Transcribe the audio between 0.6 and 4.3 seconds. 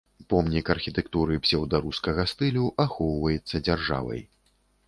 архітэктуры псеўдарускага стылю, ахоўваецца дзяржавай.